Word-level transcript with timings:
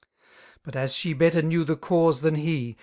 But 0.63 0.75
as 0.75 0.95
she 0.95 1.13
better 1.13 1.43
knew 1.43 1.63
the 1.63 1.75
cause 1.77 2.21
than 2.21 2.33
he. 2.33 2.75